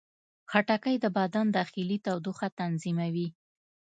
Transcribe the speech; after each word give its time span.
خټکی 0.51 0.95
د 0.99 1.05
بدن 1.17 1.45
داخلي 1.57 1.97
تودوخه 2.05 2.47
تنظیموي. 2.59 3.27